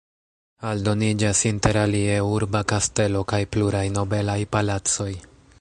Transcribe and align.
Aldoniĝas 0.69 1.41
inter 1.49 1.79
alie 1.83 2.17
urba 2.29 2.63
kastelo 2.73 3.23
kaj 3.33 3.43
pluraj 3.57 3.87
nobelaj 3.99 4.39
palacoj. 4.57 5.11